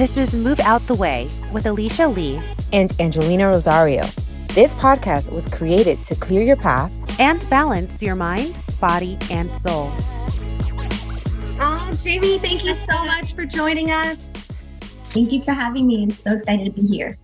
[0.00, 2.40] This is Move Out the Way with Alicia Lee
[2.72, 4.02] and Angelina Rosario.
[4.54, 9.90] This podcast was created to clear your path and balance your mind, body, and soul.
[11.60, 14.16] Oh, Jamie, thank you so much for joining us.
[15.12, 16.04] Thank you for having me.
[16.04, 17.14] I'm so excited to be here.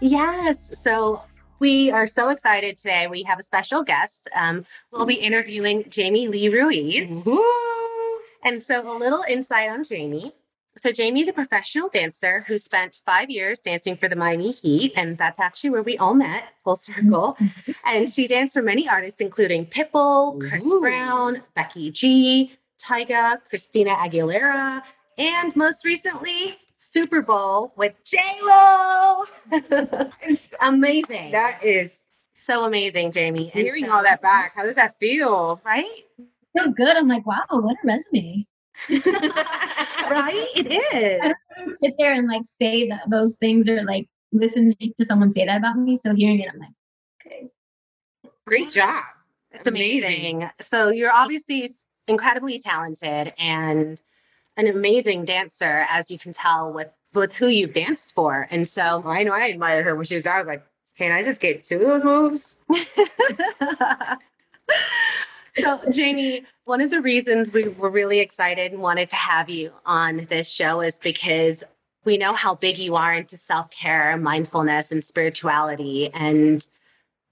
[0.00, 0.76] Yes.
[0.82, 1.22] So
[1.60, 3.06] we are so excited today.
[3.06, 4.28] We have a special guest.
[4.34, 7.24] Um, we'll be interviewing Jamie Lee Ruiz.
[7.24, 7.40] Woo!
[8.42, 10.32] And so, a little insight on Jamie.
[10.76, 14.92] So, Jamie's a professional dancer who spent five years dancing for the Miami Heat.
[14.96, 17.36] And that's actually where we all met, full circle.
[17.86, 20.80] and she danced for many artists, including Pitbull, Chris Ooh.
[20.80, 24.82] Brown, Becky G, Tyga, Christina Aguilera,
[25.16, 29.24] and most recently, Super Bowl with J Lo.
[30.22, 31.32] it's amazing.
[31.32, 31.98] That is
[32.34, 33.46] so amazing, Jamie.
[33.46, 35.60] Hearing so, all that back, how does that feel?
[35.64, 35.88] Right?
[36.56, 36.96] Feels good.
[36.96, 38.46] I'm like, wow, what a resume.
[38.90, 40.46] right?
[40.56, 41.20] It is.
[41.54, 45.32] I don't sit there and like say that, those things or like listen to someone
[45.32, 45.96] say that about me.
[45.96, 46.70] So hearing it, I'm like,
[47.24, 47.48] okay.
[48.46, 49.02] Great job.
[49.52, 50.42] It's amazing.
[50.42, 50.50] amazing.
[50.60, 51.68] So you're obviously
[52.08, 54.02] incredibly talented and
[54.56, 58.46] an amazing dancer, as you can tell with with who you've danced for.
[58.50, 60.34] And so oh, I know I admire her when she was out.
[60.34, 60.66] I was like,
[60.96, 62.58] can I just get two of those moves?
[65.56, 69.72] so, Jamie, one of the reasons we were really excited and wanted to have you
[69.86, 71.64] on this show is because
[72.04, 76.10] we know how big you are into self care, mindfulness, and spirituality.
[76.12, 76.66] And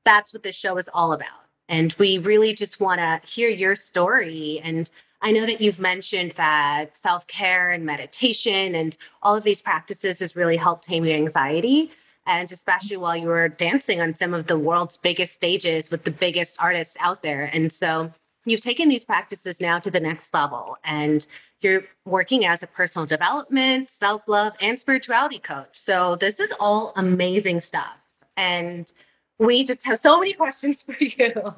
[0.04, 1.28] that's what this show is all about.
[1.68, 4.90] And we really just want to hear your story and
[5.22, 10.18] I know that you've mentioned that self care and meditation and all of these practices
[10.18, 11.92] has really helped tame your anxiety.
[12.26, 16.10] And especially while you were dancing on some of the world's biggest stages with the
[16.10, 17.50] biggest artists out there.
[17.52, 18.12] And so
[18.44, 21.26] you've taken these practices now to the next level and
[21.60, 25.77] you're working as a personal development, self love, and spirituality coach.
[25.77, 27.96] So this is all amazing stuff.
[28.36, 28.90] And
[29.38, 31.55] we just have so many questions for you.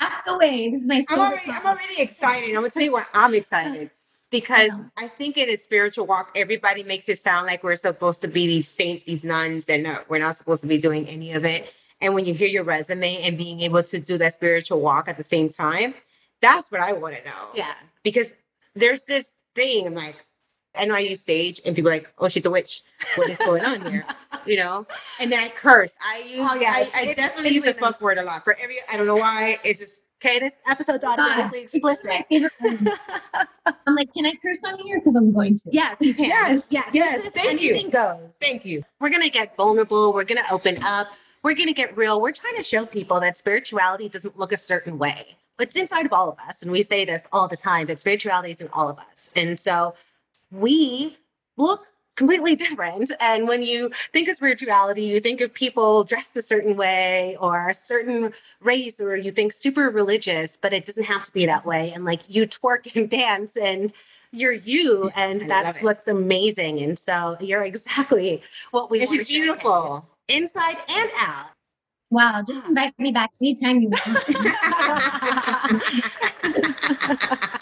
[0.00, 0.70] Ask away.
[0.70, 2.48] This is my I'm already, I'm already excited.
[2.50, 3.90] I'm gonna tell you what I'm excited
[4.34, 8.20] because I, I, think in a spiritual walk, everybody makes it sound like we're supposed
[8.22, 11.32] to be these saints, these nuns, and uh, we're not supposed to be doing any
[11.34, 11.72] of it.
[12.00, 15.16] And when you hear your resume and being able to do that spiritual walk at
[15.16, 15.94] the same time,
[16.40, 17.48] that's what I want to know.
[17.54, 17.74] Yeah.
[18.02, 18.34] Because
[18.74, 20.16] there's this thing I'm like
[20.76, 22.82] I know I use sage and people like, oh, she's a witch.
[23.16, 24.04] What is going on here?
[24.46, 24.86] you know?
[25.20, 25.94] And then I curse.
[26.04, 26.72] I use oh, yeah.
[26.72, 28.42] I, I definitely use the fuck word a lot.
[28.42, 29.58] For every I don't know why.
[29.62, 32.24] It's just okay, this episode's automatically explicit.
[33.86, 34.98] I'm like, can I curse on here?
[34.98, 35.70] Because I'm going to.
[35.72, 36.26] Yes, you can.
[36.26, 36.90] Yes, yes.
[36.92, 37.30] yes.
[37.30, 37.90] Thank you.
[37.90, 38.36] goes.
[38.40, 38.84] Thank you.
[39.00, 40.12] We're gonna get vulnerable.
[40.12, 41.08] We're gonna open up.
[41.42, 42.20] We're gonna get real.
[42.20, 45.36] We're trying to show people that spirituality doesn't look a certain way.
[45.58, 46.62] It's inside of all of us.
[46.62, 49.32] And we say this all the time, but spirituality is in all of us.
[49.36, 49.94] And so
[50.50, 51.16] we
[51.56, 51.86] look
[52.16, 53.10] completely different.
[53.20, 57.68] And when you think of spirituality, you think of people dressed a certain way or
[57.68, 61.66] a certain race, or you think super religious, but it doesn't have to be that
[61.66, 61.92] way.
[61.94, 63.92] And like you twerk and dance and
[64.32, 66.80] you're you, and that's what's amazing.
[66.80, 69.10] And so you're exactly what we want.
[69.10, 70.08] She's beautiful.
[70.28, 71.46] Inside and out.
[72.10, 72.68] Wow, just ah.
[72.68, 74.00] invite me back anytime you want.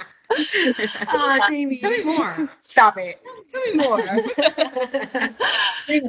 [1.09, 1.78] uh, Jamie.
[1.78, 2.50] Tell me more.
[2.62, 3.20] Stop it.
[3.48, 4.03] Tell me more.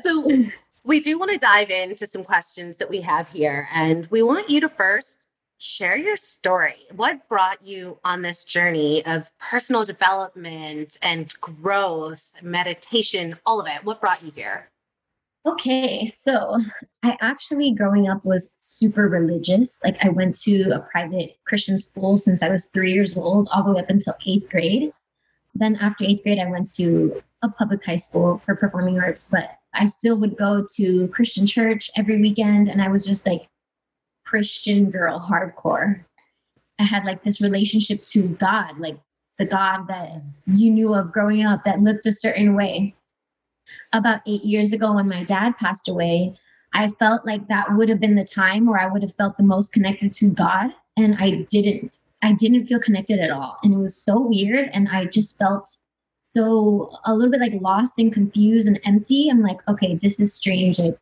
[0.02, 0.44] so
[0.84, 3.68] we do want to dive into some questions that we have here.
[3.74, 5.26] And we want you to first
[5.58, 6.76] share your story.
[6.92, 13.84] What brought you on this journey of personal development and growth, meditation, all of it?
[13.84, 14.70] What brought you here?
[15.46, 16.58] Okay, so
[17.04, 19.80] I actually growing up was super religious.
[19.84, 23.64] Like I went to a private Christian school since I was three years old, all
[23.64, 24.94] the way up until eighth grade.
[25.56, 29.58] Then after eighth grade, I went to a public high school for performing arts, but
[29.74, 32.70] I still would go to Christian church every weekend.
[32.70, 33.50] And I was just like
[34.24, 36.04] Christian girl, hardcore.
[36.80, 38.98] I had like this relationship to God, like
[39.38, 42.96] the God that you knew of growing up that looked a certain way
[43.92, 46.36] about eight years ago when my dad passed away,
[46.74, 49.44] I felt like that would have been the time where I would have felt the
[49.44, 50.72] most connected to God.
[50.98, 51.98] And I didn't.
[52.22, 53.58] I didn't feel connected at all.
[53.64, 54.70] And it was so weird.
[54.74, 55.70] And I just felt
[56.30, 59.30] so a little bit like lost and confused and empty.
[59.30, 60.80] I'm like, okay, this is strange.
[60.80, 60.98] Like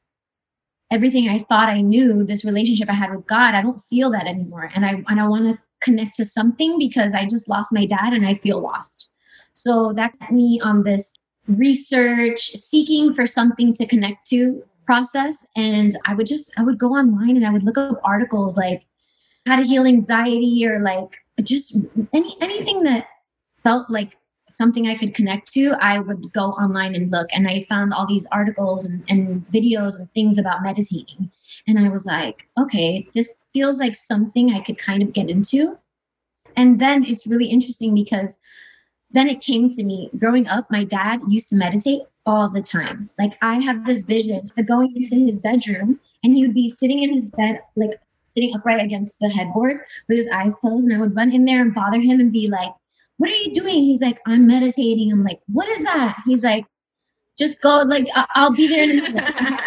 [0.92, 4.28] everything I thought I knew, this relationship I had with God, I don't feel that
[4.28, 4.72] anymore.
[4.76, 8.14] And I and I want to connect to something because I just lost my dad
[8.14, 9.12] and I feel lost.
[9.54, 11.14] So that got me on this
[11.48, 15.46] research, seeking for something to connect to process.
[15.56, 18.84] And I would just, I would go online and I would look up articles like
[19.48, 21.80] how to heal anxiety or like just
[22.14, 23.08] any anything that
[23.64, 24.18] felt like
[24.52, 27.30] something I could connect to, I would go online and look.
[27.32, 31.32] And I found all these articles and, and videos and things about meditating.
[31.68, 35.78] And I was like, okay, this feels like something I could kind of get into.
[36.56, 38.40] And then it's really interesting because
[39.14, 43.10] then it came to me growing up, my dad used to meditate all the time.
[43.20, 47.04] Like I have this vision of going into his bedroom and he would be sitting
[47.04, 48.00] in his bed, like
[48.36, 50.88] sitting upright against the headboard with his eyes closed.
[50.88, 52.74] And I would run in there and bother him and be like,
[53.18, 53.76] What are you doing?
[53.76, 55.12] He's like, I'm meditating.
[55.12, 56.22] I'm like, What is that?
[56.26, 56.66] He's like,
[57.38, 59.60] Just go, like, I- I'll be there in a minute.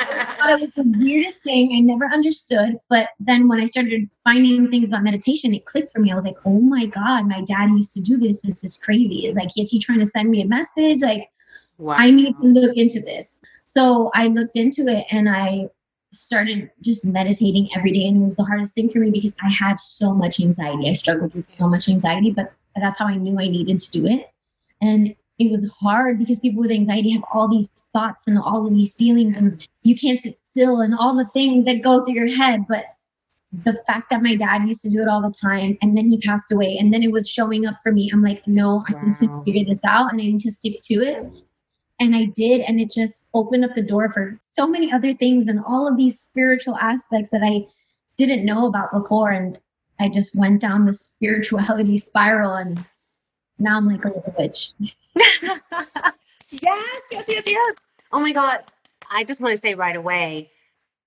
[0.45, 1.75] Thought it was the weirdest thing.
[1.75, 2.79] I never understood.
[2.89, 6.13] But then when I started finding things about meditation, it clicked for me.
[6.13, 8.43] I was like, oh my God, my dad used to do this.
[8.43, 9.27] This is crazy.
[9.27, 11.01] It's like, is he trying to send me a message?
[11.01, 11.31] Like,
[11.79, 11.97] Wow.
[11.99, 13.41] I need to look into this.
[13.65, 15.69] So I looked into it and I
[16.13, 18.07] started just meditating every day.
[18.07, 20.89] And it was the hardest thing for me because I had so much anxiety.
[20.89, 24.07] I struggled with so much anxiety, but that's how I knew I needed to do
[24.07, 24.31] it.
[24.81, 28.73] And it was hard because people with anxiety have all these thoughts and all of
[28.73, 32.37] these feelings, and you can't sit still, and all the things that go through your
[32.37, 32.67] head.
[32.69, 32.95] But
[33.63, 36.19] the fact that my dad used to do it all the time and then he
[36.19, 39.15] passed away and then it was showing up for me i'm like no i need
[39.15, 41.25] to figure this out and i need to stick to it.
[42.01, 45.47] And i did and it just opened up the door for so many other things
[45.47, 47.67] and all of these spiritual aspects that i
[48.17, 49.31] didn't know about before.
[49.31, 49.59] And
[50.01, 52.85] i just went down the spirituality spiral and
[53.59, 54.73] now i'm like a little witch
[56.51, 57.75] yes, yes, yes, yes.
[58.13, 58.61] Oh my God.
[59.11, 60.51] I just want to say right away,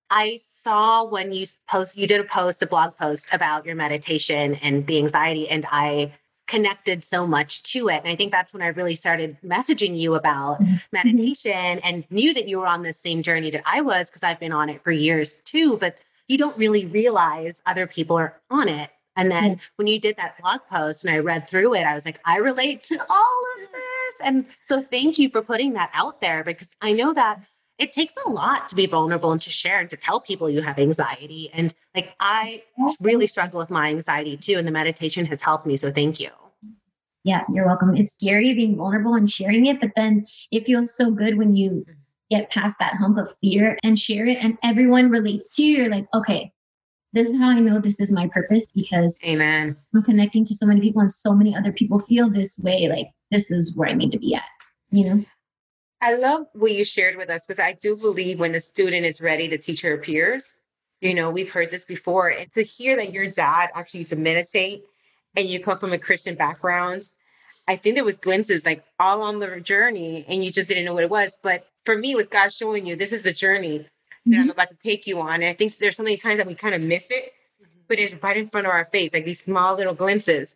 [0.09, 4.55] I saw when you post, you did a post, a blog post about your meditation
[4.55, 6.13] and the anxiety, and I
[6.47, 7.97] connected so much to it.
[7.97, 10.75] And I think that's when I really started messaging you about mm-hmm.
[10.93, 14.39] meditation and knew that you were on the same journey that I was because I've
[14.39, 15.77] been on it for years too.
[15.77, 15.97] But
[16.29, 18.89] you don't really realize other people are on it.
[19.17, 19.55] And then Yeah.
[19.75, 22.37] when you did that blog post and I read through it, I was like, I
[22.37, 24.21] relate to all of this.
[24.23, 27.43] And so thank you for putting that out there because I know that
[27.77, 30.61] it takes a lot to be vulnerable and to share and to tell people you
[30.61, 31.49] have anxiety.
[31.53, 32.63] And like I
[33.01, 34.57] really struggle with my anxiety too.
[34.57, 35.77] And the meditation has helped me.
[35.77, 36.29] So thank you.
[37.23, 37.95] Yeah, you're welcome.
[37.95, 41.71] It's scary being vulnerable and sharing it, but then it feels so good when you
[41.71, 41.91] mm-hmm.
[42.31, 45.77] get past that hump of fear and share it and everyone relates to you.
[45.77, 46.53] You're like, okay,
[47.17, 49.75] this is how I know this is my purpose because Amen.
[49.93, 52.87] I'm connecting to so many people and so many other people feel this way.
[52.87, 54.43] Like, this is where I need to be at,
[54.91, 55.25] you know?
[56.01, 59.19] I love what you shared with us because I do believe when the student is
[59.19, 60.55] ready the teacher appears.
[61.01, 62.29] you know, we've heard this before.
[62.29, 64.81] And to hear that your dad actually used to meditate
[65.35, 67.09] and you come from a Christian background,
[67.67, 70.93] I think there was glimpses like all on the journey and you just didn't know
[70.93, 71.35] what it was.
[71.43, 73.87] But for me, it was God showing you this is the journey
[74.31, 74.51] that I'm mm-hmm.
[74.51, 75.35] about to take you on.
[75.35, 77.33] And I think there's so many times that we kind of miss it,
[77.87, 80.55] but it's right in front of our face, like these small little glimpses.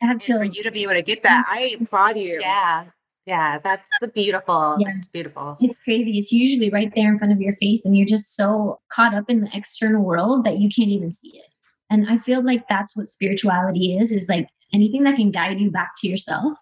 [0.00, 1.54] Have And for you to be able to get that, mm-hmm.
[1.54, 2.40] I applaud you.
[2.40, 2.86] Yeah.
[3.24, 3.58] Yeah.
[3.62, 4.76] That's the beautiful.
[4.80, 4.92] Yeah.
[4.94, 5.56] That's beautiful.
[5.60, 6.18] It's crazy.
[6.18, 9.30] It's usually right there in front of your face, and you're just so caught up
[9.30, 11.46] in the external world that you can't even see it.
[11.88, 15.70] And I feel like that's what spirituality is, is like anything that can guide you
[15.70, 16.54] back to yourself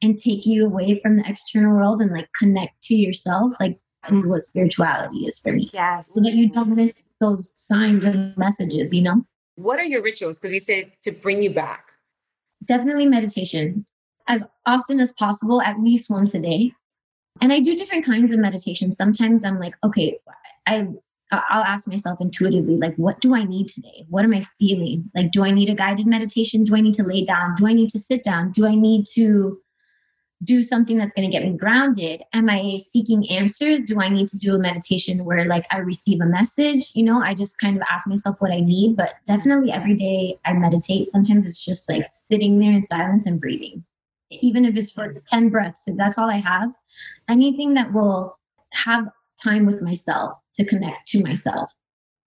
[0.00, 3.52] and take you away from the external world and like connect to yourself.
[3.60, 3.78] Like
[4.08, 5.70] is what spirituality is for me.
[5.72, 6.10] Yes.
[6.14, 9.24] So that you don't miss those signs and messages, you know?
[9.56, 10.40] What are your rituals?
[10.40, 11.92] Because you said to bring you back.
[12.64, 13.86] definitely meditation
[14.28, 16.72] as often as possible, at least once a day.
[17.40, 18.92] And I do different kinds of meditation.
[18.92, 20.18] Sometimes I'm like, okay,
[20.66, 20.88] I
[21.32, 24.04] I'll ask myself intuitively, like, what do I need today?
[24.08, 25.12] What am I feeling?
[25.14, 26.64] Like, do I need a guided meditation?
[26.64, 27.54] Do I need to lay down?
[27.54, 28.50] Do I need to sit down?
[28.50, 29.60] Do I need to
[30.42, 32.22] do something that's going to get me grounded?
[32.32, 33.82] Am I seeking answers?
[33.82, 36.92] Do I need to do a meditation where like I receive a message?
[36.94, 40.38] You know, I just kind of ask myself what I need, but definitely every day
[40.46, 41.06] I meditate.
[41.06, 43.84] Sometimes it's just like sitting there in silence and breathing.
[44.30, 46.72] Even if it's for 10 breaths, if that's all I have,
[47.28, 48.38] anything that will
[48.72, 49.08] have
[49.42, 51.74] time with myself to connect to myself.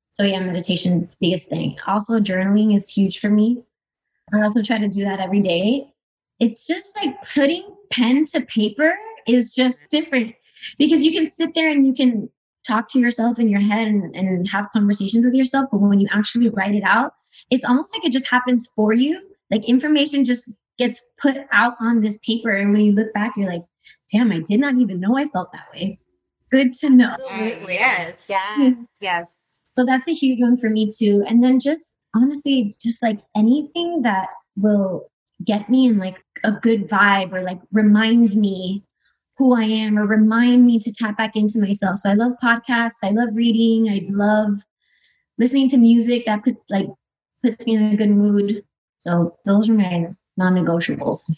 [0.09, 1.77] So yeah, meditation, is the biggest thing.
[1.87, 3.63] Also, journaling is huge for me.
[4.33, 5.92] I also try to do that every day.
[6.39, 8.93] It's just like putting pen to paper
[9.27, 10.35] is just different
[10.77, 12.29] because you can sit there and you can
[12.67, 15.65] talk to yourself in your head and, and have conversations with yourself.
[15.71, 17.13] But when you actually write it out,
[17.49, 19.21] it's almost like it just happens for you.
[19.51, 22.51] Like information just gets put out on this paper.
[22.51, 23.65] And when you look back, you're like,
[24.11, 25.99] damn, I did not even know I felt that way.
[26.51, 27.11] Good to know.
[27.11, 27.73] Absolutely.
[27.73, 28.27] Yes.
[28.29, 28.75] Yes.
[29.01, 29.33] Yes.
[29.73, 31.23] So that's a huge one for me too.
[31.27, 35.09] And then just honestly, just like anything that will
[35.43, 38.83] get me in like a good vibe or like reminds me
[39.37, 41.97] who I am or remind me to tap back into myself.
[41.97, 43.03] So I love podcasts.
[43.03, 43.89] I love reading.
[43.89, 44.63] I love
[45.37, 46.87] listening to music that puts like
[47.41, 48.63] puts me in a good mood.
[48.99, 51.31] So those are my non-negotiables.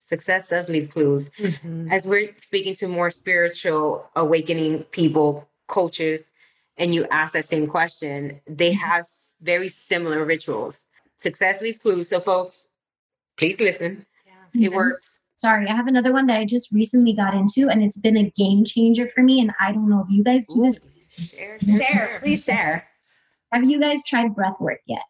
[0.00, 1.30] Success does leave clues.
[1.38, 1.92] Mm-hmm.
[1.92, 6.30] As we're speaking to more spiritual awakening people, coaches,
[6.76, 8.84] and you ask that same question, they mm-hmm.
[8.84, 9.06] have
[9.40, 10.80] very similar rituals.
[11.16, 12.08] Success leaves clues.
[12.08, 12.69] So, folks,
[13.40, 14.04] please listen.
[14.52, 14.74] It Mhm.
[14.74, 15.20] works.
[15.34, 18.28] Sorry, I have another one that I just recently got into, and it's been a
[18.30, 19.40] game changer for me.
[19.40, 20.78] And I don't know if you guys do this.
[21.16, 22.86] Share, Share, please share.
[23.52, 25.04] Have you guys tried breath work yet?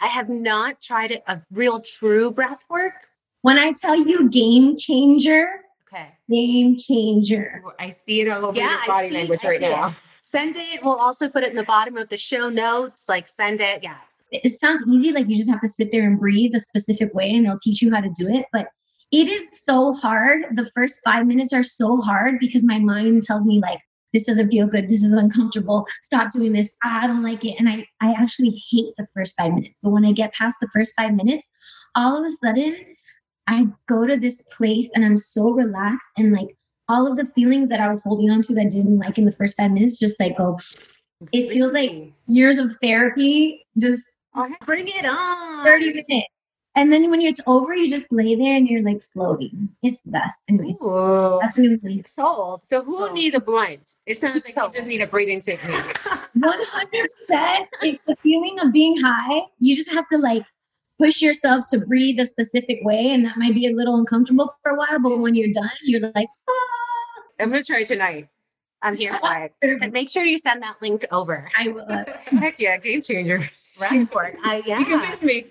[0.00, 2.94] I have not tried a real true breath work.
[3.42, 6.08] When I tell you game changer, Okay.
[6.30, 7.62] game changer.
[7.78, 9.70] I see it all over Yeah, your body language I right see it.
[9.70, 9.94] now.
[10.22, 10.82] Send it.
[10.82, 13.06] We'll also put it in the bottom of the show notes.
[13.08, 13.82] Like send it.
[13.82, 13.98] Yeah.
[14.42, 17.30] It sounds easy, like you just have to sit there and breathe a specific way,
[17.30, 18.46] and they'll teach you how to do it.
[18.52, 18.68] But
[19.12, 20.44] it is so hard.
[20.52, 23.80] The first five minutes are so hard because my mind tells me like,
[24.12, 24.88] this doesn't feel good.
[24.88, 25.86] This is uncomfortable.
[26.00, 26.70] Stop doing this.
[26.84, 27.56] Ah, I don't like it.
[27.58, 29.78] And I, I actually hate the first five minutes.
[29.82, 31.48] But when I get past the first five minutes,
[31.94, 32.76] all of a sudden
[33.46, 36.56] I go to this place and I'm so relaxed and like
[36.88, 39.24] all of the feelings that I was holding on to that I didn't like in
[39.24, 40.58] the first five minutes just like go.
[41.32, 44.04] It feels like years of therapy just
[44.64, 45.64] Bring it on.
[45.64, 46.28] 30 minutes.
[46.76, 49.68] And then when it's over, you just lay there and you're like floating.
[49.82, 50.42] It's the best.
[50.48, 51.38] Anyways, Ooh.
[51.40, 52.64] that's really, Sold.
[52.64, 53.94] So who So- needs a blunt?
[54.06, 55.74] It sounds like So- you just need a breathing technique.
[56.36, 59.42] 100% is the feeling of being high.
[59.60, 60.42] You just have to like
[60.98, 63.08] push yourself to breathe a specific way.
[63.10, 66.10] And that might be a little uncomfortable for a while, but when you're done, you're
[66.14, 66.52] like, ah.
[67.40, 68.28] I'm gonna try it tonight.
[68.82, 69.52] I'm here for it.
[69.82, 71.48] And make sure you send that link over.
[71.56, 71.86] I will.
[72.40, 73.40] Heck yeah, game changer.
[73.78, 74.36] Breath work.
[74.42, 74.78] I, yeah.
[74.78, 75.46] You convinced me.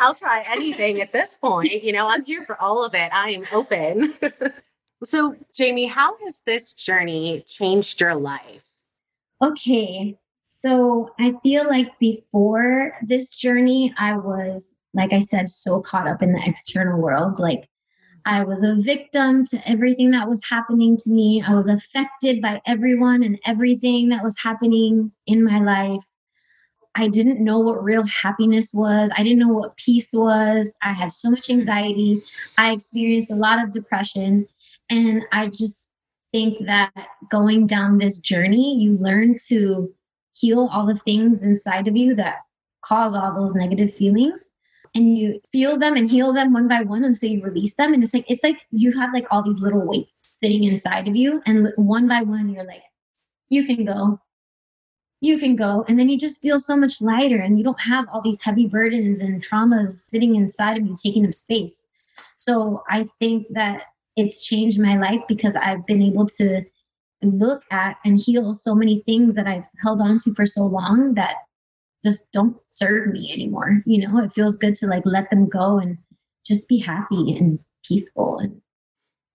[0.00, 1.82] I'll try anything at this point.
[1.82, 3.10] You know, I'm here for all of it.
[3.12, 4.14] I am open.
[5.04, 8.64] so, Jamie, how has this journey changed your life?
[9.42, 10.18] Okay.
[10.42, 16.22] So I feel like before this journey, I was, like I said, so caught up
[16.22, 17.38] in the external world.
[17.38, 17.68] Like
[18.26, 21.42] I was a victim to everything that was happening to me.
[21.46, 26.04] I was affected by everyone and everything that was happening in my life.
[26.94, 29.10] I didn't know what real happiness was.
[29.16, 30.74] I didn't know what peace was.
[30.82, 31.60] I had so much mm-hmm.
[31.60, 32.22] anxiety.
[32.58, 34.46] I experienced a lot of depression.
[34.88, 35.88] And I just
[36.32, 36.92] think that
[37.30, 39.92] going down this journey, you learn to
[40.32, 42.38] heal all the things inside of you that
[42.82, 44.54] cause all those negative feelings.
[44.92, 47.94] And you feel them and heal them one by one until you release them.
[47.94, 51.14] And it's like it's like you have like all these little weights sitting inside of
[51.14, 51.40] you.
[51.46, 52.82] And one by one, you're like,
[53.48, 54.18] you can go.
[55.20, 55.84] You can go.
[55.88, 58.66] And then you just feel so much lighter and you don't have all these heavy
[58.66, 61.86] burdens and traumas sitting inside of you, taking up space.
[62.36, 63.82] So I think that
[64.16, 66.62] it's changed my life because I've been able to
[67.22, 71.14] look at and heal so many things that I've held on to for so long
[71.14, 71.34] that
[72.04, 73.82] just don't serve me anymore.
[73.84, 75.98] You know, it feels good to like let them go and
[76.46, 78.60] just be happy and peaceful and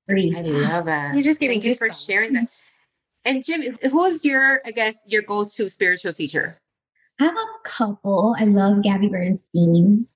[0.09, 0.33] free.
[0.35, 1.13] I love that.
[1.13, 2.47] you're just gave me you for sharing that.
[3.25, 6.59] And Jim, who is your, I guess, your go-to spiritual teacher?
[7.19, 8.35] I have a couple.
[8.39, 10.07] I love Gabby Bernstein.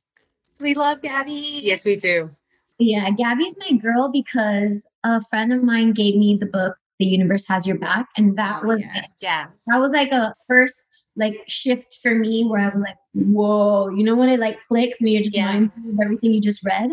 [0.60, 1.60] We love Gabby.
[1.64, 2.30] Yes, we do.
[2.78, 7.48] Yeah, Gabby's my girl because a friend of mine gave me the book The Universe
[7.48, 8.08] Has Your Back.
[8.16, 9.14] And that Oh, was yes.
[9.22, 9.48] Yeah.
[9.68, 14.04] that was like a first like shift for me where I was like, whoa, you
[14.04, 15.46] know when it like clicks and you're just Yeah.
[15.52, 16.90] mindful of everything you just read?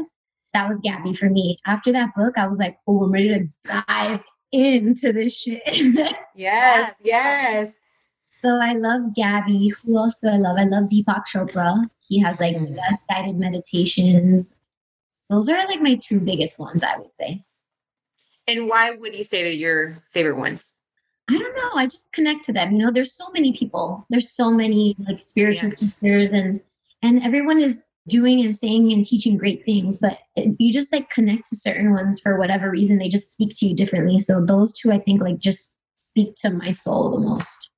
[0.55, 1.59] That was Gabby for me.
[1.67, 3.49] After that book, I was like, oh, I'm ready to
[3.87, 5.63] dive into this shit.
[6.35, 7.01] Yes, Yes.
[7.03, 7.75] yes.
[8.29, 9.69] so I love Gabby.
[9.69, 10.57] Who else do I love?
[10.59, 11.89] I love Deepak Chopra.
[12.07, 12.77] He has like the Mhm.
[12.77, 14.55] best guided meditations.
[15.31, 17.43] Those are like my two biggest ones, I would say.
[18.47, 20.73] And why would you say that your favorite ones?
[21.29, 21.73] I don't know.
[21.75, 22.73] I just connect to them.
[22.73, 24.07] You know, there's so many people.
[24.11, 25.97] There's so many like spiritual Yes.
[25.97, 26.61] teachers and
[27.03, 31.49] and everyone is doing and saying and teaching great things, but you just like connect
[31.49, 32.99] to certain ones for whatever reason.
[32.99, 34.19] They just speak to you differently.
[34.21, 37.73] So those two, I think, like just speak to my soul the most.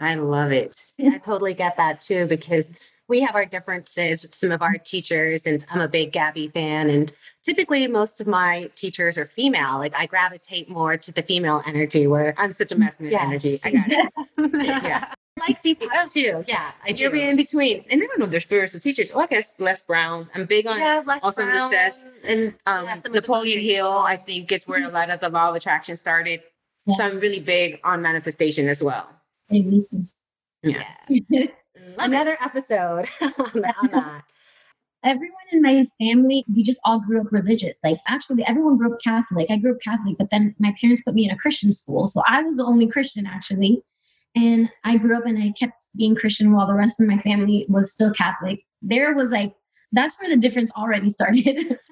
[0.00, 0.86] I love it.
[1.00, 5.46] I totally get that too because we have our differences with some of our teachers,
[5.46, 6.90] and I'm a big Gabby fan.
[6.90, 7.12] And
[7.44, 9.78] typically, most of my teachers are female.
[9.78, 13.22] Like I gravitate more to the female energy, where I'm such a masculine Yes.
[13.22, 13.56] energy.
[13.64, 14.10] I got
[14.46, 14.64] it.
[14.84, 16.44] yeah, Like Deepak too.
[16.46, 17.04] Yeah, I do.
[17.04, 17.84] You're in between.
[17.90, 19.10] And I don't know if they're spiritual teachers.
[19.12, 20.28] Oh, I guess Les Brown.
[20.34, 22.00] I'm big on Yeah, Les also Brown Recess.
[22.24, 23.88] and um, yeah, some of the Napoleon Hill.
[23.90, 26.40] I think is where a lot of the law of attraction started.
[26.86, 26.96] Yeah.
[26.96, 29.08] So I'm really big on manifestation as well.
[29.48, 30.04] Hey, me too.
[30.62, 30.84] Yeah.
[31.98, 33.60] Another episode on
[33.90, 34.22] that.
[35.02, 37.80] everyone in my family, we just all grew up religious.
[37.82, 39.50] Like actually everyone grew up Catholic.
[39.50, 42.06] I grew up Catholic, but then my parents put me in a Christian school.
[42.06, 43.82] So I was the only Christian actually.
[44.36, 47.66] And I grew up and I kept being Christian while the rest of my family
[47.68, 48.64] was still Catholic.
[48.82, 49.54] There was like
[49.92, 51.78] that's where the difference already started.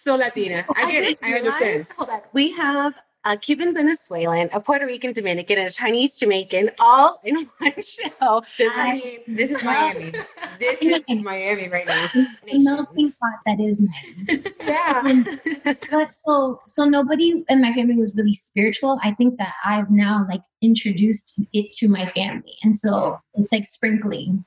[0.00, 0.64] So Latina.
[0.76, 1.18] I get it.
[1.24, 1.60] I understand.
[1.60, 2.94] realized, hold on, we have
[3.28, 8.42] a Cuban Venezuelan, a Puerto Rican Dominican, and a Chinese Jamaican all in one show.
[8.74, 10.12] I mean, this is Miami.
[10.58, 12.06] This is Miami right now.
[12.46, 14.44] The melting pot that is Miami.
[14.68, 15.24] Yeah.
[15.90, 20.26] but so so nobody in my family was really spiritual i think that i've now
[20.28, 24.44] like introduced it to my family and so it's like sprinkling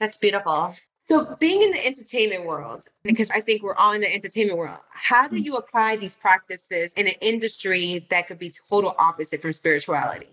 [0.00, 0.74] That's beautiful.
[1.08, 4.78] So, being in the entertainment world, because I think we're all in the entertainment world,
[4.90, 5.44] how do mm.
[5.44, 10.28] you apply these practices in an industry that could be total opposite from spirituality?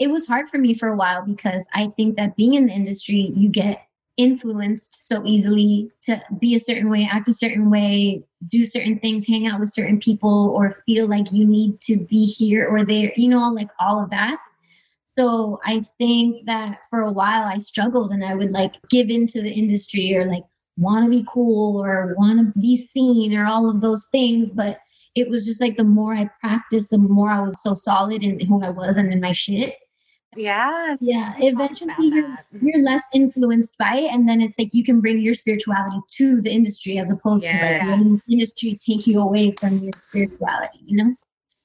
[0.00, 2.72] it was hard for me for a while because i think that being in the
[2.72, 8.22] industry you get influenced so easily to be a certain way act a certain way
[8.48, 12.24] do certain things hang out with certain people or feel like you need to be
[12.24, 14.38] here or there you know like all of that
[15.16, 19.40] so i think that for a while i struggled and i would like give into
[19.42, 20.44] the industry or like
[20.76, 24.78] want to be cool or want to be seen or all of those things but
[25.16, 28.40] it was just like the more i practiced the more i was so solid in
[28.46, 29.74] who i was and in my shit
[30.36, 30.98] Yes.
[31.02, 35.20] yeah eventually you're, you're less influenced by it and then it's like you can bring
[35.20, 39.50] your spirituality to the industry as opposed to like letting the industry take you away
[39.50, 41.14] from your spirituality you know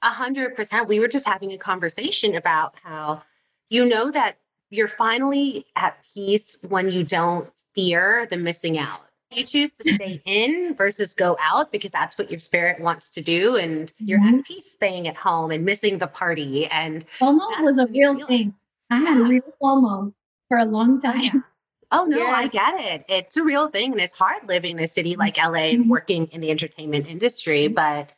[0.02, 0.88] A hundred percent.
[0.88, 3.22] We were just having a conversation about how
[3.70, 4.38] you know that
[4.70, 9.02] you're finally at peace when you don't fear the missing out.
[9.32, 13.22] You choose to stay in versus go out because that's what your spirit wants to
[13.22, 13.56] do.
[13.58, 14.40] And you're Mhm.
[14.40, 16.68] at peace staying at home and missing the party.
[16.68, 18.54] And FOMO was a real thing
[18.92, 19.28] i had a Yeah.
[19.28, 20.14] real FOMO
[20.48, 21.44] for a long time
[21.92, 23.06] oh no, I get it.
[23.10, 23.94] It's a real thing.
[23.94, 25.90] And it's hard living in a city like LA and Mhm.
[25.90, 27.68] working in the entertainment industry.
[27.68, 28.12] But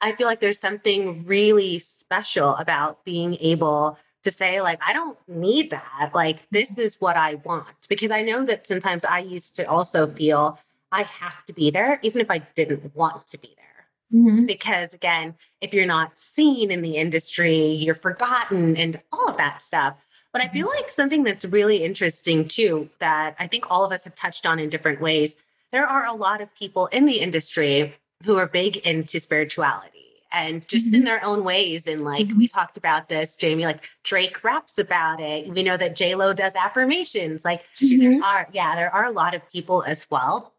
[0.00, 5.16] I feel like there's something really special about being able to say, like, I don't
[5.28, 6.10] need that.
[6.14, 7.88] Like, this is what I want.
[7.88, 10.58] Because I know that sometimes I used to also feel
[10.92, 14.20] I have to be there, even if I didn't want to be there.
[14.20, 14.46] Mhm.
[14.46, 19.62] Because again, if you're not seen in the industry, you're forgotten and all of that
[19.62, 20.04] stuff.
[20.32, 24.04] But I feel like something that's really interesting too, that I think all of us
[24.04, 25.36] have touched on in different ways.
[25.72, 30.66] There are a lot of people in the industry who are big into spirituality and
[30.68, 31.86] just in their own ways.
[31.86, 35.48] And like we talked about this, Jamie, like Drake raps about it.
[35.48, 37.44] We know that J Lo does affirmations.
[37.44, 37.98] Like Mhm.
[38.00, 40.52] there are, yeah, there are a lot of people as well.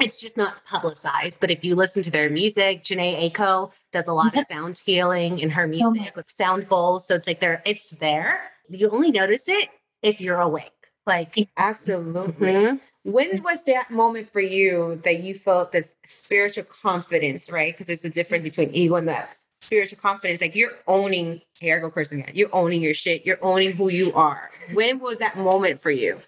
[0.00, 1.40] It's just not publicized.
[1.40, 5.40] But if you listen to their music, Jhené Aiko does a lot of sound healing
[5.40, 7.08] in her music with sound bowls.
[7.08, 8.40] So it's like there, it's there.
[8.70, 9.68] You only notice it
[10.02, 10.70] if you're awake.
[11.08, 12.52] Like, Absolutely.
[12.52, 12.80] mhm.
[13.04, 17.72] When was that moment for you that you felt this spiritual confidence, right?
[17.72, 19.24] Because it's a difference between ego and the
[19.62, 20.42] spiritual confidence.
[20.42, 22.34] Like you're owning, here I go cursing again.
[22.36, 23.24] You're owning your shit.
[23.24, 24.50] You're owning who you are.
[24.74, 26.20] When was that moment for you?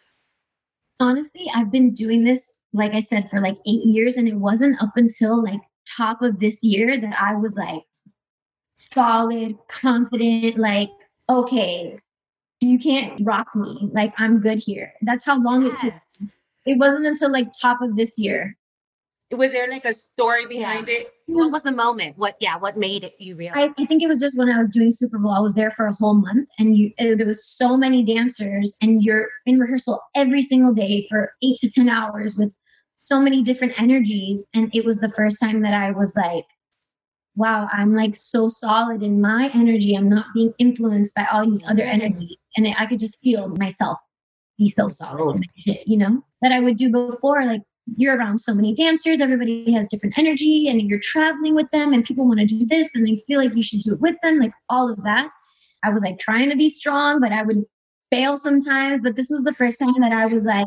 [1.00, 4.80] honestly i've been doing this like i said for like eight years and it wasn't
[4.82, 5.60] up until like
[5.96, 7.82] top of this year that i was like
[8.74, 10.90] solid confident like
[11.28, 11.98] okay
[12.60, 15.94] you can't rock me like i'm good here that's how long it took
[16.66, 18.56] it wasn't until like top of this year
[19.32, 21.06] Was there like a story behind it?
[21.26, 22.18] What was the moment?
[22.18, 23.70] What, yeah, what made it you realize?
[23.78, 25.30] I, I think it was just when I was doing Super Bowl.
[25.30, 28.76] I was there for a whole month, and you uh, there was so many dancers,
[28.82, 32.56] and you're in rehearsal every single day for eight to ten hours with
[32.96, 34.44] so many different energies.
[34.52, 36.44] And it was the first time that I was like,
[37.36, 39.94] "Wow, I'm like so solid in my energy.
[39.94, 43.98] I'm not being influenced by all these other energy." And I could just feel myself
[44.58, 47.62] be so solid, you know, that I would do before, like
[47.96, 52.04] you're around so many dancers, everybody has different energy, and you're traveling with them, and
[52.04, 54.38] people want to do this, and they feel like you should do it with them,
[54.38, 55.30] like all of that.
[55.82, 57.64] I was like trying to be strong, but I would
[58.10, 59.00] fail sometimes.
[59.02, 60.66] But this was the first time that I was like,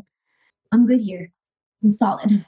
[0.71, 1.31] I'm good here.
[1.83, 2.45] I'm solid.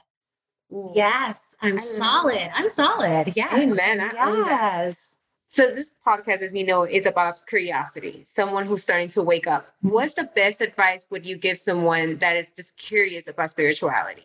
[0.94, 2.50] Yes, I'm I solid.
[2.54, 3.32] I'm solid.
[3.36, 3.52] Yes.
[3.52, 4.00] Amen.
[4.00, 5.16] I yes.
[5.48, 8.26] So this podcast, as you know, is about curiosity.
[8.28, 9.66] Someone who's starting to wake up.
[9.80, 14.24] What's the best advice would you give someone that is just curious about spirituality?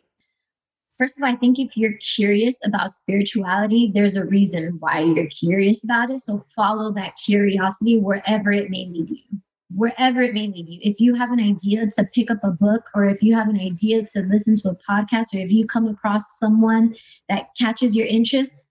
[0.97, 5.27] First of all, I think if you're curious about spirituality, there's a reason why you're
[5.27, 6.19] curious about it.
[6.19, 9.41] So follow that curiosity wherever it may lead you.
[9.75, 10.79] Wherever it may lead you.
[10.81, 13.60] If you have an idea to pick up a book, or if you have an
[13.60, 16.95] idea to listen to a podcast, or if you come across someone
[17.29, 18.63] that catches your interest,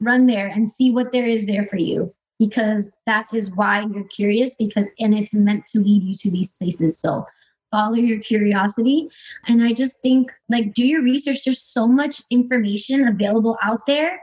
[0.00, 4.04] run there and see what there is there for you because that is why you're
[4.04, 6.98] curious because and it's meant to lead you to these places.
[6.98, 7.26] So
[7.70, 9.08] follow your curiosity.
[9.46, 11.44] And i just think like do your research.
[11.44, 14.20] There's so much information available out there.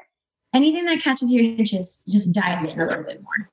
[0.54, 3.50] Anything that catches your interest just dive in a little bit more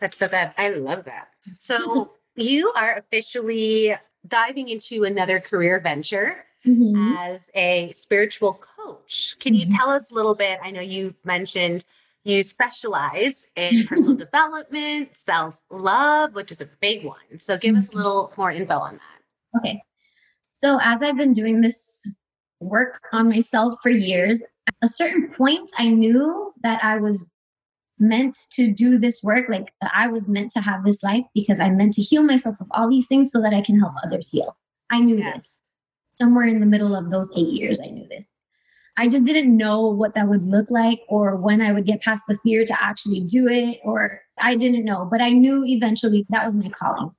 [0.00, 0.50] That's so good.
[0.58, 1.28] I love that.
[1.56, 3.94] So you are officially
[4.26, 7.16] diving into another career venture Mhm.
[7.26, 9.36] as a spiritual coach.
[9.38, 9.76] Can you Mhm.
[9.76, 10.58] tell us a little bit?
[10.62, 11.84] I know you mentioned
[12.24, 17.38] you specialize in personal development, self love, which is a big one.
[17.38, 17.96] So give us a Mhm.
[17.96, 19.58] little more info on that.
[19.60, 19.82] Okay.
[20.54, 22.06] So as I've been doing this
[22.60, 27.28] work on myself for years, at a certain point I knew that I was
[27.98, 31.76] meant to do this work, like I was meant to have this life because I'm
[31.76, 34.56] meant to heal myself of all these things so that I can help others heal.
[34.90, 35.34] I knew Yes.
[35.34, 35.60] this.
[36.10, 38.30] Somewhere in the middle of those eight years, I knew this.
[38.96, 42.24] I just didn't know what that would look like or when I would get past
[42.28, 46.46] the fear to actually do it, or I didn't know, but I knew eventually that
[46.46, 47.10] was my calling.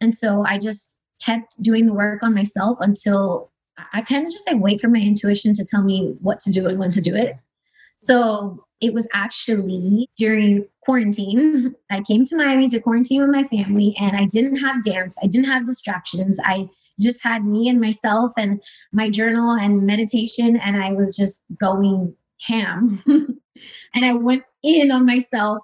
[0.00, 3.50] And so I just kept doing the work on myself until
[3.92, 6.66] I kind of just like wait for my intuition to tell me what to do
[6.68, 7.36] and when to do it.
[7.96, 11.74] So it was actually during quarantine.
[11.90, 15.16] I came to Miami to quarantine with my family and I didn't have dance.
[15.22, 16.38] I didn't have distractions.
[16.44, 16.68] I
[17.00, 18.62] just had me and myself and
[18.92, 23.02] my journal and meditation and I was just going ham.
[23.94, 25.58] and I went in on myself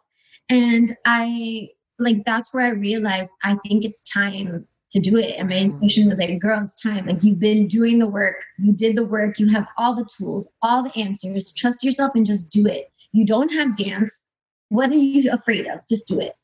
[0.49, 5.37] and I like that's where I realized I think it's time to do it.
[5.39, 5.73] And my mm.
[5.73, 7.07] intuition was like, girl, it's time.
[7.07, 10.51] Like you've been doing the work, you did the work, you have all the tools,
[10.61, 11.53] all the answers.
[11.53, 12.92] Trust yourself and just do it.
[13.13, 14.25] You don't have dance.
[14.69, 15.81] What are you afraid of?
[15.89, 16.35] Just do it.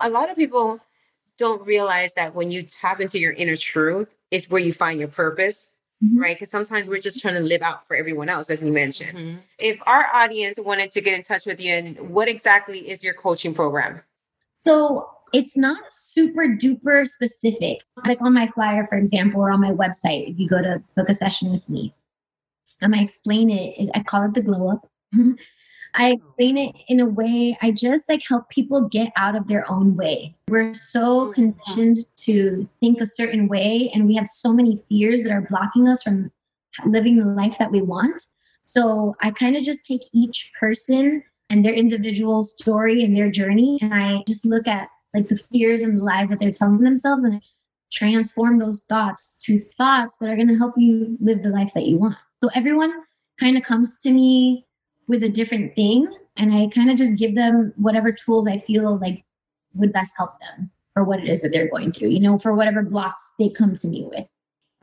[0.00, 0.80] A lot of people
[1.38, 5.08] don't realize that when you tap into your inner truth, it's where you find your
[5.08, 5.70] purpose,
[6.02, 6.18] Mhm.
[6.20, 6.36] right?
[6.36, 9.38] Because sometimes we're just trying to live out for everyone else, as you mentioned.
[9.58, 13.14] If our audience wanted to get in touch with you, and what exactly is your
[13.14, 14.00] coaching program?
[14.56, 17.80] So it's not super duper specific.
[18.06, 21.08] Like on my flyer, for example, or on my website, if you go to book
[21.08, 21.94] a session with me,
[22.80, 24.88] and I explain it, I call it the glow up.
[25.94, 29.70] I explain it in a way, I just like help people get out of their
[29.70, 30.32] own way.
[30.48, 31.34] We're so Mhm.
[31.34, 35.88] conditioned to think a certain way, and we have so many fears that are blocking
[35.88, 36.30] us from
[36.84, 38.22] living the life that we want.
[38.60, 43.78] So I kind of just take each person and their individual story and their journey,
[43.80, 47.22] and I just look at like the fears and the lies that they're telling themselves
[47.22, 47.40] and I
[47.92, 51.86] transform those thoughts to thoughts that are going to help you live the life that
[51.86, 52.16] you want.
[52.42, 52.92] So everyone
[53.38, 54.66] kind of comes to me
[55.08, 58.98] with a different thing and I kind of just give them whatever tools I feel
[58.98, 59.24] like
[59.74, 62.54] would best help them for what it is that they're going through, you know, for
[62.54, 64.26] whatever blocks they come to me with.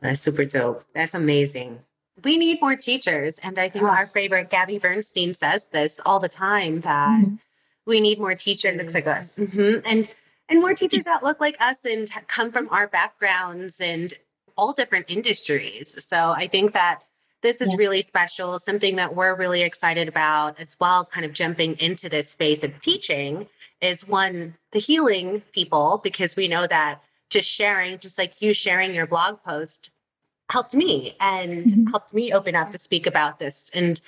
[0.00, 0.84] That's super dope.
[0.94, 1.80] That's amazing.
[2.24, 3.38] We need more teachers.
[3.38, 3.96] And I think Ah.
[3.96, 7.38] our favorite Gabby Bernstein says this all the time that Mhm.
[7.86, 8.76] we need more teachers.
[8.76, 9.38] looks like us.
[9.38, 9.82] Mhm.
[9.86, 10.14] And
[10.48, 14.12] and more teachers that look like us and come from our backgrounds and
[14.56, 16.04] all different industries.
[16.06, 17.02] So I think that
[17.42, 17.78] this is Yeah.
[17.78, 22.30] really special, something that we're really excited about as well, kind of jumping into this
[22.30, 23.48] space of teaching
[23.80, 27.00] is one, the healing people, because we know that
[27.30, 29.90] just sharing, just like you sharing your blog post,
[30.50, 31.90] helped me and Mhm.
[31.90, 33.70] helped me open up to speak about this.
[33.74, 34.00] And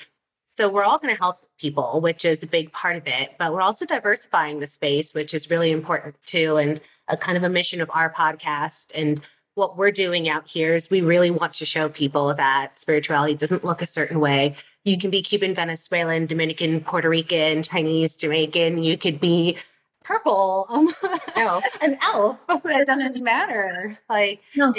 [0.57, 3.53] so we're all going to help people, which is a big part of it, but
[3.53, 6.57] we're also diversifying the space, which is really important too.
[6.57, 9.21] And a kind of a mission of our podcast and
[9.55, 13.65] what we're doing out here is we really want to show people that spirituality doesn't
[13.65, 14.55] look a certain way.
[14.85, 18.83] You can be Cuban, Venezuelan, Dominican, Puerto Rican, Chinese, Jamaican.
[18.83, 19.57] You could be
[20.03, 20.89] purple, um,
[21.37, 21.65] Elf.
[21.81, 22.39] an elf.
[22.65, 23.99] It doesn't matter.
[24.09, 24.73] Like No,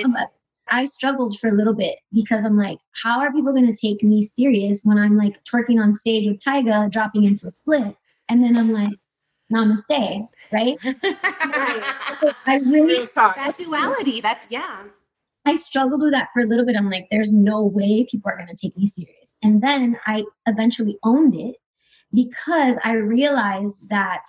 [0.69, 4.03] I struggled for a little bit because I'm like, how are people going to take
[4.03, 7.95] me serious when I'm like twerking on stage with Tyga, dropping into a split,
[8.29, 8.91] and then I'm like,
[9.51, 10.77] namaste, right?
[12.45, 14.21] I really, Real that duality.
[14.21, 14.83] That yeah.
[15.45, 16.75] I struggled with that for a little bit.
[16.75, 19.37] I'm like, there's no way people are going to take me serious.
[19.43, 21.57] And then I eventually owned it
[22.13, 24.25] because I realized that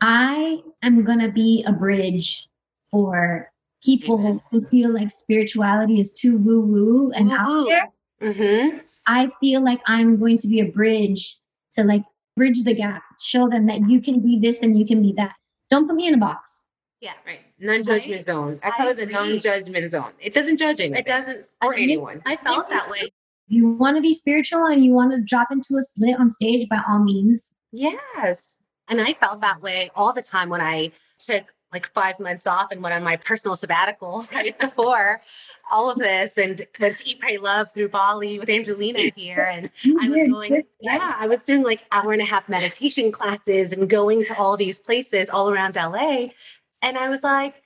[0.00, 2.48] I am going to be a bridge
[2.90, 7.88] for people who feel like spirituality is too woo woo and out there.
[8.20, 8.78] Mm-hmm.
[9.06, 11.36] I feel like I'm going to be a bridge
[11.76, 12.04] to like
[12.36, 15.34] bridge the gap, show them that you can be this and you can be that.
[15.68, 16.64] Don't put me in a box.
[17.00, 17.12] Yeah.
[17.26, 17.40] Right.
[17.58, 18.26] Non-judgment Right?
[18.26, 18.60] zone.
[18.62, 19.14] I I call it the agree.
[19.14, 20.12] non-judgment zone.
[20.20, 20.98] It doesn't judge anything.
[21.00, 22.22] It doesn't or I mean, anyone.
[22.26, 23.08] I felt that way.
[23.48, 26.68] You want to be spiritual and you want to drop into a split on stage,
[26.68, 27.52] by all means.
[27.72, 28.56] Yes.
[28.88, 32.72] And I felt that way all the time when I took like five months off
[32.72, 35.20] and went on my personal sabbatical right before
[35.70, 39.48] all of this and went to Eat, Pray, Love through Bali with Angelina here.
[39.52, 43.72] And I was going, yeah, I was doing like hour and a half meditation classes
[43.72, 46.28] and going to all these places all around LA.
[46.82, 47.62] And I was like,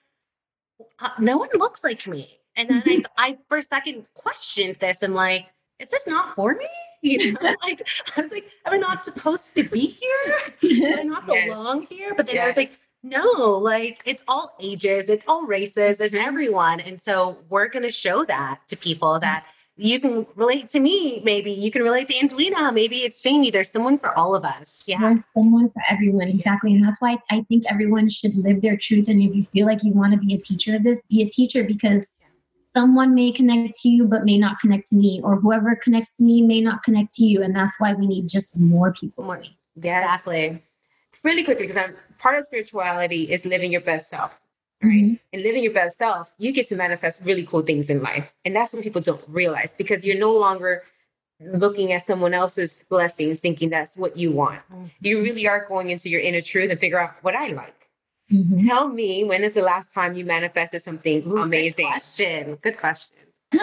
[1.01, 2.29] uh, no one looks like me.
[2.57, 5.03] And then I, I for a second questioned this.
[5.03, 5.47] I'm like,
[5.81, 6.67] is this not for me?
[7.05, 7.87] You know, like
[8.17, 10.37] I was like, am I not supposed to be here?
[10.63, 11.49] Do I not Yes.
[11.49, 12.15] belong here?
[12.17, 12.71] But then I was like,
[13.05, 16.27] no, like it's all ages, it's all races, it's Mhm.
[16.27, 16.81] everyone.
[16.81, 19.45] And so we're going to show that to people that
[19.77, 23.51] you can relate to me, maybe you can relate to Angelina, maybe it's Jamie.
[23.51, 24.85] There's someone for all of us.
[24.87, 25.01] Yeah.
[25.01, 26.73] There's someone for everyone, exactly.
[26.73, 29.09] And that's why I think everyone should live their truth.
[29.09, 31.29] And if you feel like you want to be a teacher of this, be a
[31.29, 32.09] teacher because
[32.75, 36.25] someone may connect to you but may not connect to me, or whoever connects to
[36.25, 37.43] me may not connect to you.
[37.43, 39.25] And that's why we need just more people.
[39.25, 39.43] More.
[39.81, 40.05] Yes.
[40.05, 40.63] Exactly.
[41.23, 44.41] Really quickly, because I'm part of spirituality is living your best self.
[44.83, 45.05] Right.
[45.05, 45.21] Mhm.
[45.33, 48.33] And living your best self, you get to manifest really cool things in life.
[48.45, 50.83] And that's what people don't realize because you're no longer
[51.41, 54.63] looking at someone else's blessings thinking that's what you want.
[55.03, 57.91] You really are going into your inner truth and figure out what I like.
[58.33, 58.67] Mhm.
[58.67, 61.85] Tell me when is the last time you manifested something Ooh, amazing?
[61.85, 62.59] Good question.
[62.63, 63.19] Good question.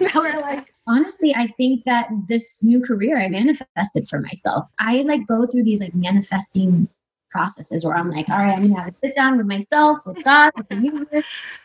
[0.14, 5.24] We're like, honestly i think that this new career i manifested for myself i like
[5.28, 6.88] go through these like manifesting
[7.32, 10.22] processes where i'm like all right i'm gonna have to sit down with myself with
[10.22, 11.60] god with the universe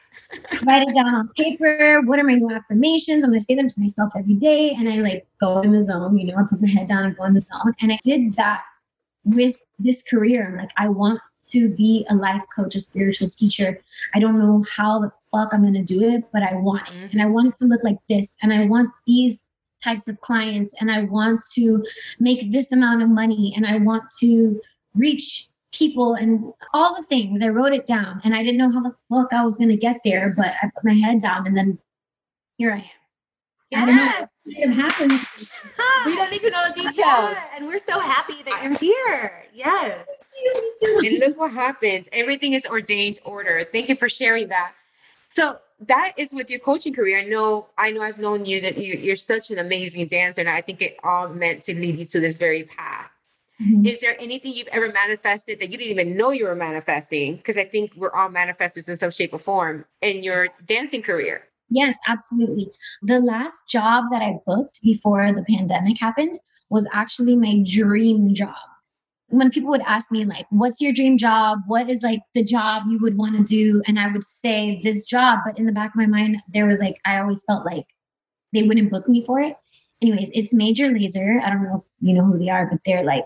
[0.66, 2.02] write it down on paper.
[2.02, 3.24] What are my new affirmations?
[3.24, 4.72] I'm gonna say them to myself every day.
[4.72, 7.16] And i like go in the zone you know i put my head down and
[7.16, 7.74] go in the zone.
[7.82, 8.64] And i did that
[9.24, 10.48] with this career.
[10.48, 13.82] I'm like i want to be a life coach a spiritual teacher.
[14.14, 16.94] I don't know how the fuck i'm gonna do it but i want it.
[16.94, 17.08] Mm-hmm.
[17.12, 18.38] And i want it to look like this.
[18.42, 19.48] And i want these
[19.84, 20.74] types of clients.
[20.80, 21.86] And i want to
[22.20, 23.54] make this amount of money.
[23.56, 24.60] And i want to
[24.96, 28.82] reach people and all the things i wrote it down and i didn't know how
[28.82, 31.78] the fuck i was gonna get there but i put my head down and then
[32.58, 32.84] here i am
[33.76, 34.04] I don't know.
[34.04, 34.30] yes.
[34.46, 35.52] it happens
[36.06, 36.96] We don't need to know the details.
[36.98, 39.44] Yeah, and we're so happy that you're here.
[39.54, 40.06] Yes.
[41.04, 42.08] and look what happens.
[42.14, 43.64] Everything is ordained order.
[43.74, 44.74] Thank you for sharing that.
[45.34, 47.20] So that is with your coaching career.
[47.20, 50.50] I know, I know I've known you that you, you're such an amazing dancer, and
[50.50, 53.12] I think it all meant to lead you to this very path.
[53.62, 53.88] Mhm.
[53.88, 57.38] Is there anything you've ever manifested that you didn't even know you were manifesting?
[57.38, 61.44] Because I think we're all manifestors in some shape or form in your dancing career.
[61.70, 62.72] Yes, absolutely.
[63.02, 66.36] The last job that I booked before the pandemic happened
[66.70, 68.56] was actually my dream job.
[69.30, 71.60] When people would ask me, like, what's your dream job?
[71.68, 73.82] What is like the job you would want to do?
[73.86, 75.40] And I would say this job.
[75.46, 77.86] But in the back of my mind, there was like, I always felt like
[78.54, 79.58] they wouldn't book me for it.
[80.02, 81.42] Anyways, it's Major Lazer.
[81.44, 83.26] I don't know if you know who they are, but they're like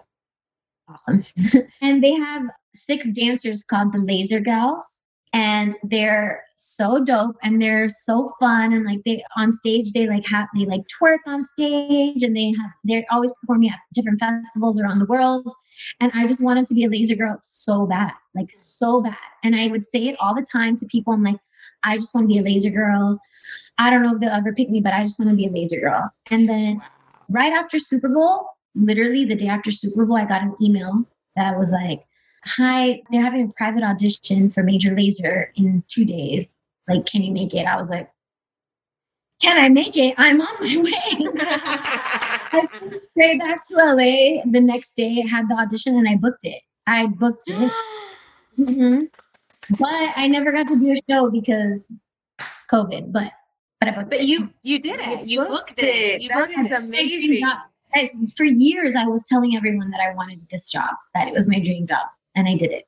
[0.94, 1.24] awesome.
[1.82, 5.02] and they have six dancers called the Lazer Gals
[5.34, 10.26] and they're so dope and they're so fun and like they on stage they like
[10.28, 14.80] have they like twerk on stage and they have they're always performing at different festivals
[14.80, 15.52] around the world
[16.00, 19.16] and i just wanted to be a laser girl so bad like so bad.
[19.44, 21.40] And i would say it all the time to people i'm like
[21.84, 23.20] i just want to be a laser girl.
[23.78, 25.52] I don't know if they'll ever pick me but i just want to be a
[25.52, 26.12] laser girl.
[26.30, 26.82] And then
[27.30, 31.06] right after super bowl literally the day after super bowl i got an email
[31.36, 32.06] that was like
[32.44, 36.60] hi, they're having a private audition for Major Lazer in two days.
[36.90, 37.66] Like, can you make it?
[37.68, 38.10] I was like,
[39.44, 40.16] can I make it?
[40.18, 41.32] I'm on my way.
[41.40, 46.44] I flew straight back to LA the next day, had the audition, and I booked
[46.44, 46.64] it.
[46.88, 47.72] I booked it.
[48.60, 49.08] Mhm.
[49.80, 51.92] But I never got to do a show because
[52.72, 53.12] COVID.
[53.12, 53.32] But
[53.80, 54.26] but I booked But it.
[54.26, 55.28] you you did it.
[55.28, 56.24] You booked it.
[56.24, 56.72] You That booked is it.
[56.72, 57.44] amazing.
[57.94, 61.48] Guys, for years, I was telling everyone that I wanted this job, that it was
[61.48, 62.88] my dream job, and I did it.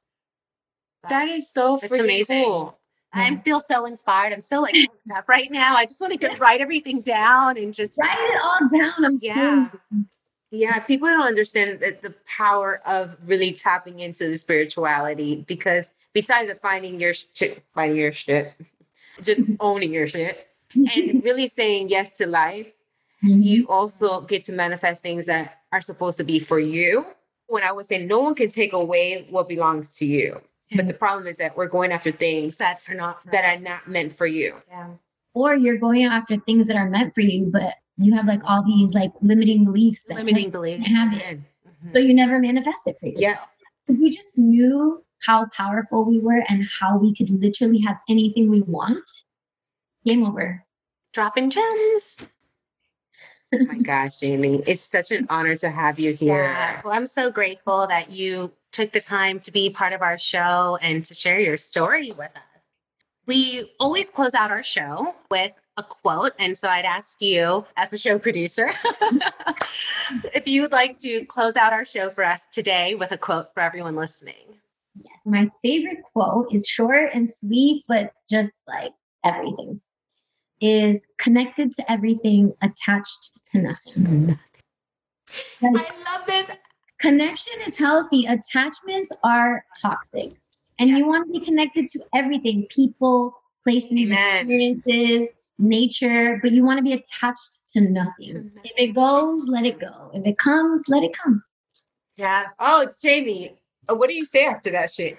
[1.09, 2.43] That is so That's freaking amazing.
[2.45, 2.79] cool.
[3.15, 4.33] I feel so inspired.
[4.33, 5.75] I'm so like hooked up right now.
[5.75, 9.05] I just want to go write everything down and just Write it all down.
[9.05, 9.33] I'm Yeah.
[9.35, 10.05] telling you.
[10.49, 16.47] Yeah, people don't understand that the power of really tapping into the spirituality because besides
[16.49, 18.53] the finding your shit, finding your shit,
[19.21, 22.73] just owning your shit, and really saying yes to life,
[23.23, 23.43] Mhm.
[23.43, 27.05] you also get to manifest things that are supposed to be for you.
[27.47, 30.41] When I would say no one can take away what belongs to you.
[30.75, 33.87] But the problem is that we're going after things that are not that are not
[33.87, 34.55] meant for you.
[34.67, 34.89] Yeah.
[35.35, 38.63] or you're going after things that are meant for you, but you have like all
[38.63, 40.87] these like limiting beliefs that limiting like, beliefs.
[40.87, 41.39] have it.
[41.39, 41.91] Mhm.
[41.91, 43.21] So you never manifest it for yourself.
[43.21, 43.93] Yeah.
[43.93, 48.49] If we just knew how powerful we were and how we could literally have anything
[48.51, 49.09] we want,
[50.05, 50.63] game over.
[51.13, 52.23] Dropping gems.
[53.53, 54.61] Oh my gosh, Jamie.
[54.65, 56.43] It's such an honor to have you here.
[56.43, 56.81] Yeah.
[56.83, 60.77] Well, I'm so grateful that you took the time to be part of our show
[60.81, 62.41] and to share your story with us.
[63.25, 66.33] We always close out our show with a quote.
[66.39, 68.71] And so I'd ask you, as the show producer,
[70.33, 73.53] if you would like to close out our show for us today with a quote
[73.53, 74.59] for everyone listening.
[74.95, 75.19] Yes.
[75.25, 79.81] My favorite quote is short and sweet, but just like everything
[80.63, 84.39] is connected to everything, attached to nothing.
[85.61, 86.51] Like, I love this.
[86.99, 90.31] connection is healthy, attachments are toxic.
[90.79, 94.37] And you want to be connected to everything people, places, Amen.
[94.37, 98.51] experiences, nature, but you want to be attached to nothing.
[98.63, 100.11] If it goes, let it go.
[100.13, 101.43] If it comes, let it come.
[102.15, 102.53] Yes.
[102.59, 103.55] Oh, Jamie,
[103.89, 105.17] uh, what do you say after that shit?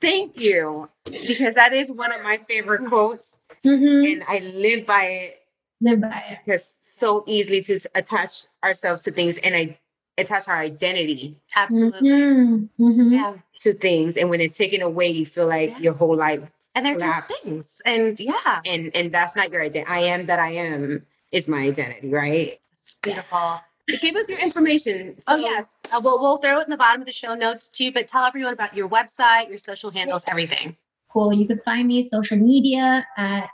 [0.00, 0.90] Thank you.
[1.04, 3.33] Because that is one of my favorite quotes.
[3.64, 4.12] Mhm.
[4.12, 5.42] And I live by it
[5.80, 6.38] Live by it.
[6.44, 6.64] because
[6.96, 9.78] so easily to attach ourselves to things and I
[10.16, 12.08] attach our identity Absolutely.
[12.10, 12.68] Mhm.
[12.78, 13.12] Mhm.
[13.12, 13.34] Yeah.
[13.60, 14.16] to things.
[14.16, 15.78] And when it's taken away, you feel like Yeah.
[15.78, 17.28] your whole life And they're Collapse.
[17.28, 17.82] just things.
[17.86, 19.88] And yeah, and and that's not your identity.
[19.90, 22.48] I am that I am is my identity, right?
[22.80, 23.60] it's beautiful.
[24.00, 25.16] Give us your information.
[25.28, 27.92] Oh yes, uh, we'll we'll throw it in the bottom of the show notes too.
[27.92, 30.76] But tell everyone about your website, your social handles, everything.
[31.12, 31.32] Cool.
[31.32, 33.48] You can find me social media at